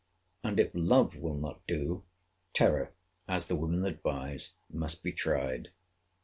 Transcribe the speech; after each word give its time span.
And 0.43 0.59
if 0.59 0.71
love 0.73 1.15
will 1.15 1.35
not 1.37 1.61
do, 1.67 2.01
terror, 2.53 2.91
as 3.27 3.45
the 3.45 3.55
women 3.55 3.85
advise, 3.85 4.55
must 4.71 5.03
be 5.03 5.11
tried. 5.11 5.69